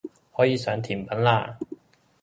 [0.35, 1.57] 可以上甜品喇